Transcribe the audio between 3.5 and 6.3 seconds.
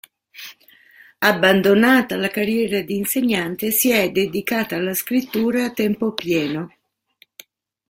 si è dedicata alla scrittura a tempo